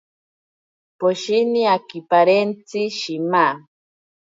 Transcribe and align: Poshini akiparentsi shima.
Poshini 0.99 1.61
akiparentsi 1.75 2.79
shima. 2.97 3.45